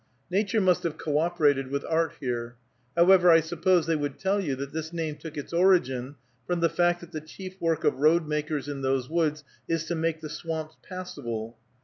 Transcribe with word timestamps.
Nature 0.31 0.59
must 0.59 0.81
have 0.81 0.97
cooperated 0.97 1.67
with 1.67 1.85
art 1.87 2.13
here. 2.19 2.55
However, 2.97 3.29
I 3.29 3.39
suppose 3.39 3.85
they 3.85 3.95
would 3.95 4.17
tell 4.17 4.41
you 4.43 4.55
that 4.55 4.73
this 4.73 4.91
name 4.91 5.15
took 5.15 5.37
its 5.37 5.53
origin 5.53 6.15
from 6.47 6.59
the 6.59 6.69
fact 6.69 7.01
that 7.01 7.11
the 7.11 7.21
chief 7.21 7.61
work 7.61 7.83
of 7.83 7.99
roadmakers 7.99 8.67
in 8.67 8.81
those 8.81 9.11
woods 9.11 9.43
is 9.67 9.85
to 9.85 9.93
make 9.93 10.19
the 10.19 10.27
swamps 10.31 10.75
passable. 10.81 11.55